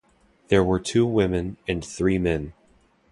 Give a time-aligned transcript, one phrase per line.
[0.47, 2.53] There were two women and three men.